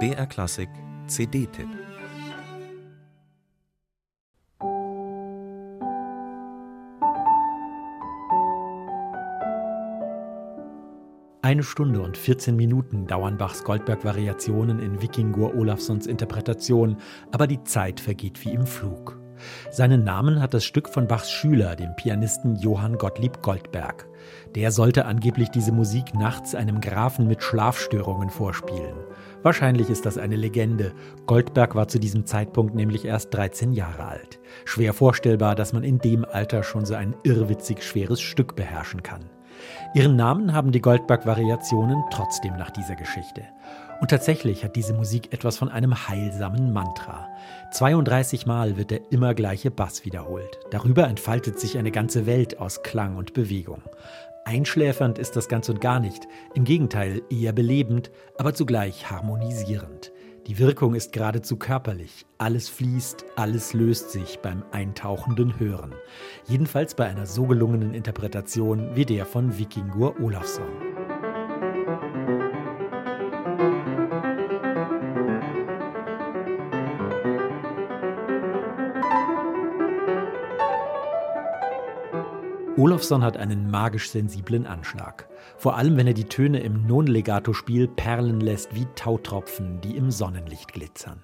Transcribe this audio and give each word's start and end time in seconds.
BR 0.00 0.26
Klassik 0.26 0.68
CD-Tipp 1.06 1.68
Eine 11.42 11.62
Stunde 11.62 12.00
und 12.00 12.16
14 12.16 12.56
Minuten 12.56 13.06
dauern 13.06 13.38
Bachs 13.38 13.62
Goldberg-Variationen 13.62 14.80
in 14.80 15.00
Vikingur 15.00 15.54
Olafssons 15.54 16.06
Interpretation, 16.06 16.96
aber 17.32 17.46
die 17.46 17.62
Zeit 17.62 18.00
vergeht 18.00 18.44
wie 18.44 18.54
im 18.54 18.66
Flug. 18.66 19.23
Seinen 19.70 20.04
Namen 20.04 20.40
hat 20.40 20.54
das 20.54 20.64
Stück 20.64 20.88
von 20.88 21.08
Bachs 21.08 21.30
Schüler, 21.30 21.76
dem 21.76 21.94
Pianisten 21.96 22.56
Johann 22.56 22.98
Gottlieb 22.98 23.42
Goldberg. 23.42 24.06
Der 24.54 24.70
sollte 24.70 25.06
angeblich 25.06 25.50
diese 25.50 25.72
Musik 25.72 26.14
nachts 26.14 26.54
einem 26.54 26.80
Grafen 26.80 27.26
mit 27.26 27.42
Schlafstörungen 27.42 28.30
vorspielen. 28.30 28.94
Wahrscheinlich 29.42 29.90
ist 29.90 30.06
das 30.06 30.16
eine 30.16 30.36
Legende. 30.36 30.92
Goldberg 31.26 31.74
war 31.74 31.88
zu 31.88 31.98
diesem 31.98 32.24
Zeitpunkt 32.24 32.74
nämlich 32.74 33.04
erst 33.04 33.34
13 33.34 33.72
Jahre 33.72 34.04
alt. 34.04 34.40
Schwer 34.64 34.94
vorstellbar, 34.94 35.54
dass 35.54 35.72
man 35.72 35.84
in 35.84 35.98
dem 35.98 36.24
Alter 36.24 36.62
schon 36.62 36.86
so 36.86 36.94
ein 36.94 37.14
irrwitzig 37.24 37.82
schweres 37.82 38.20
Stück 38.20 38.56
beherrschen 38.56 39.02
kann. 39.02 39.24
Ihren 39.94 40.16
Namen 40.16 40.52
haben 40.52 40.72
die 40.72 40.80
Goldberg-Variationen 40.80 42.02
trotzdem 42.10 42.56
nach 42.56 42.70
dieser 42.70 42.96
Geschichte. 42.96 43.42
Und 44.00 44.10
tatsächlich 44.10 44.64
hat 44.64 44.76
diese 44.76 44.92
Musik 44.92 45.32
etwas 45.32 45.56
von 45.56 45.68
einem 45.68 46.08
heilsamen 46.08 46.72
Mantra. 46.72 47.28
32 47.72 48.46
Mal 48.46 48.76
wird 48.76 48.90
der 48.90 49.00
immer 49.10 49.34
gleiche 49.34 49.70
Bass 49.70 50.04
wiederholt. 50.04 50.58
Darüber 50.70 51.06
entfaltet 51.06 51.58
sich 51.58 51.78
eine 51.78 51.90
ganze 51.90 52.26
Welt 52.26 52.58
aus 52.58 52.82
Klang 52.82 53.16
und 53.16 53.34
Bewegung. 53.34 53.82
Einschläfernd 54.44 55.18
ist 55.18 55.36
das 55.36 55.48
ganz 55.48 55.68
und 55.70 55.80
gar 55.80 56.00
nicht, 56.00 56.28
im 56.54 56.64
Gegenteil 56.64 57.22
eher 57.30 57.52
belebend, 57.52 58.10
aber 58.36 58.52
zugleich 58.52 59.10
harmonisierend. 59.10 60.12
Die 60.46 60.58
Wirkung 60.58 60.94
ist 60.94 61.12
geradezu 61.12 61.56
körperlich. 61.56 62.26
Alles 62.36 62.68
fließt, 62.68 63.24
alles 63.36 63.72
löst 63.72 64.10
sich 64.10 64.40
beim 64.40 64.62
eintauchenden 64.72 65.58
Hören. 65.58 65.94
Jedenfalls 66.46 66.94
bei 66.94 67.06
einer 67.06 67.24
so 67.24 67.46
gelungenen 67.46 67.94
Interpretation 67.94 68.94
wie 68.94 69.06
der 69.06 69.24
von 69.24 69.58
Vikingur 69.58 70.20
Olafsson. 70.20 70.93
Olofsson 82.76 83.22
hat 83.22 83.36
einen 83.36 83.70
magisch 83.70 84.10
sensiblen 84.10 84.66
Anschlag. 84.66 85.28
Vor 85.58 85.76
allem, 85.76 85.96
wenn 85.96 86.08
er 86.08 86.14
die 86.14 86.24
Töne 86.24 86.58
im 86.58 86.88
Non-Legato-Spiel 86.88 87.86
perlen 87.86 88.40
lässt 88.40 88.74
wie 88.74 88.86
Tautropfen, 88.96 89.80
die 89.80 89.96
im 89.96 90.10
Sonnenlicht 90.10 90.72
glitzern. 90.72 91.22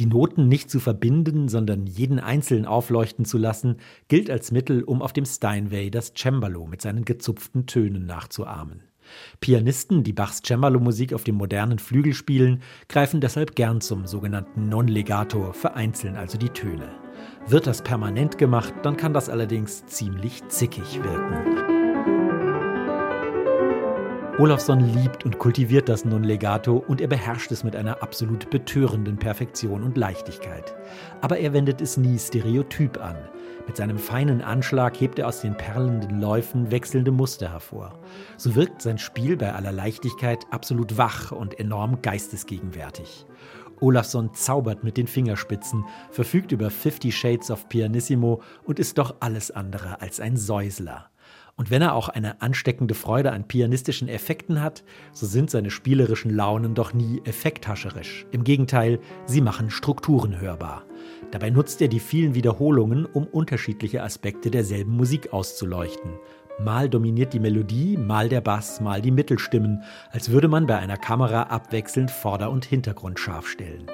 Die 0.00 0.06
Noten 0.06 0.48
nicht 0.48 0.68
zu 0.68 0.80
verbinden, 0.80 1.48
sondern 1.48 1.86
jeden 1.86 2.18
einzeln 2.18 2.66
aufleuchten 2.66 3.24
zu 3.24 3.38
lassen, 3.38 3.76
gilt 4.08 4.30
als 4.30 4.50
Mittel, 4.50 4.82
um 4.82 5.00
auf 5.00 5.12
dem 5.12 5.26
Steinway 5.26 5.90
das 5.90 6.12
Cembalo 6.16 6.66
mit 6.66 6.82
seinen 6.82 7.04
gezupften 7.04 7.66
Tönen 7.66 8.06
nachzuahmen. 8.06 8.82
Pianisten, 9.40 10.02
die 10.02 10.12
Bachs 10.12 10.42
Cembalo-Musik 10.42 11.12
auf 11.12 11.24
dem 11.24 11.36
modernen 11.36 11.78
Flügel 11.78 12.14
spielen, 12.14 12.62
greifen 12.88 13.20
deshalb 13.20 13.54
gern 13.54 13.80
zum 13.80 14.06
sogenannten 14.06 14.68
Non-Legato, 14.68 15.52
vereinzeln 15.52 16.16
also 16.16 16.38
die 16.38 16.50
Töne. 16.50 16.88
Wird 17.46 17.66
das 17.66 17.82
permanent 17.82 18.38
gemacht, 18.38 18.74
dann 18.82 18.96
kann 18.96 19.12
das 19.12 19.28
allerdings 19.28 19.86
ziemlich 19.86 20.46
zickig 20.48 21.02
wirken. 21.02 21.69
Olafsson 24.40 24.80
liebt 24.80 25.26
und 25.26 25.38
kultiviert 25.38 25.90
das 25.90 26.06
Non-Legato 26.06 26.82
und 26.88 27.02
er 27.02 27.08
beherrscht 27.08 27.52
es 27.52 27.62
mit 27.62 27.76
einer 27.76 28.02
absolut 28.02 28.48
betörenden 28.48 29.18
Perfektion 29.18 29.82
und 29.82 29.98
Leichtigkeit. 29.98 30.74
Aber 31.20 31.36
er 31.36 31.52
wendet 31.52 31.82
es 31.82 31.98
nie 31.98 32.18
stereotyp 32.18 33.04
an. 33.04 33.16
Mit 33.66 33.76
seinem 33.76 33.98
feinen 33.98 34.40
Anschlag 34.40 34.98
hebt 34.98 35.18
er 35.18 35.28
aus 35.28 35.42
den 35.42 35.58
perlenden 35.58 36.22
Läufen 36.22 36.70
wechselnde 36.70 37.10
Muster 37.10 37.52
hervor. 37.52 38.00
So 38.38 38.54
wirkt 38.54 38.80
sein 38.80 38.96
Spiel 38.96 39.36
bei 39.36 39.52
aller 39.52 39.72
Leichtigkeit 39.72 40.46
absolut 40.50 40.96
wach 40.96 41.32
und 41.32 41.60
enorm 41.60 42.00
geistesgegenwärtig. 42.00 43.26
Olafsson 43.80 44.32
zaubert 44.32 44.84
mit 44.84 44.96
den 44.96 45.06
Fingerspitzen, 45.06 45.84
verfügt 46.10 46.50
über 46.52 46.70
50 46.70 47.14
Shades 47.14 47.50
of 47.50 47.68
Pianissimo 47.68 48.40
und 48.64 48.78
ist 48.78 48.96
doch 48.96 49.16
alles 49.20 49.50
andere 49.50 50.00
als 50.00 50.18
ein 50.18 50.38
Säusler. 50.38 51.10
Und 51.60 51.70
wenn 51.70 51.82
er 51.82 51.94
auch 51.94 52.08
eine 52.08 52.40
ansteckende 52.40 52.94
Freude 52.94 53.32
an 53.32 53.46
pianistischen 53.46 54.08
Effekten 54.08 54.62
hat, 54.62 54.82
so 55.12 55.26
sind 55.26 55.50
seine 55.50 55.70
spielerischen 55.70 56.34
Launen 56.34 56.74
doch 56.74 56.94
nie 56.94 57.20
effekthascherisch. 57.26 58.24
Im 58.30 58.44
Gegenteil, 58.44 58.98
sie 59.26 59.42
machen 59.42 59.68
Strukturen 59.68 60.40
hörbar. 60.40 60.86
Dabei 61.32 61.50
nutzt 61.50 61.82
er 61.82 61.88
die 61.88 62.00
vielen 62.00 62.34
Wiederholungen, 62.34 63.04
um 63.04 63.26
unterschiedliche 63.26 64.02
Aspekte 64.02 64.50
derselben 64.50 64.96
Musik 64.96 65.34
auszuleuchten. 65.34 66.12
Mal 66.58 66.88
dominiert 66.88 67.34
die 67.34 67.40
Melodie, 67.40 67.98
mal 67.98 68.30
der 68.30 68.40
Bass, 68.40 68.80
mal 68.80 69.02
die 69.02 69.10
Mittelstimmen, 69.10 69.82
als 70.12 70.30
würde 70.30 70.48
man 70.48 70.66
bei 70.66 70.78
einer 70.78 70.96
Kamera 70.96 71.42
abwechselnd 71.42 72.10
Vorder- 72.10 72.50
und 72.50 72.64
Hintergrund 72.64 73.20
scharf 73.20 73.46
stellen. 73.46 73.84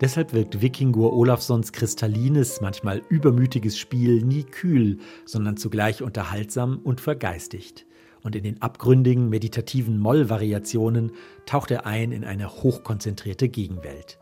Deshalb 0.00 0.32
wirkt 0.32 0.62
Vikingur 0.62 1.12
Olafssons 1.12 1.72
kristallines, 1.72 2.60
manchmal 2.60 3.02
übermütiges 3.08 3.78
Spiel 3.78 4.22
nie 4.22 4.44
kühl, 4.44 4.98
sondern 5.26 5.56
zugleich 5.56 6.02
unterhaltsam 6.02 6.78
und 6.82 7.00
vergeistigt 7.00 7.86
und 8.22 8.36
in 8.36 8.42
den 8.42 8.62
abgründigen 8.62 9.28
meditativen 9.28 9.98
Mollvariationen 9.98 11.12
taucht 11.46 11.70
er 11.70 11.86
ein 11.86 12.12
in 12.12 12.24
eine 12.24 12.50
hochkonzentrierte 12.50 13.48
Gegenwelt. 13.48 14.18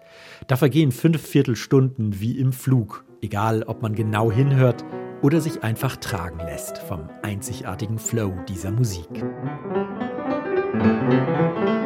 Da 0.46 0.56
vergehen 0.56 0.92
fünf 0.92 1.20
Viertelstunden 1.22 2.20
wie 2.20 2.38
im 2.38 2.52
Flug, 2.52 3.04
egal 3.22 3.64
ob 3.64 3.82
man 3.82 3.94
genau 3.94 4.30
hinhört 4.30 4.84
oder 5.22 5.40
sich 5.40 5.62
einfach 5.62 5.96
tragen 5.96 6.38
lässt 6.40 6.78
vom 6.78 7.08
einzigartigen 7.22 7.98
Flow 7.98 8.32
dieser 8.48 8.70
Musik. 8.70 9.08
Musik 10.74 11.77